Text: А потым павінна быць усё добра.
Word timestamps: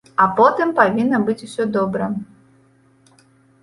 А 0.23 0.25
потым 0.39 0.71
павінна 0.79 1.21
быць 1.29 1.37
усё 1.51 1.63
добра. 1.79 2.11